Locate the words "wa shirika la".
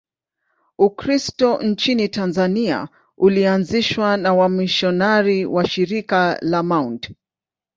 5.45-6.63